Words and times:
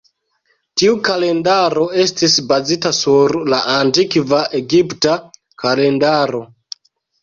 Tiu 0.81 0.95
kalendaro 1.07 1.83
estis 2.05 2.39
bazita 2.53 2.95
sur 3.03 3.37
la 3.55 3.63
antikva 3.77 4.43
Egipta 4.65 5.23
kalendaro. 5.67 6.47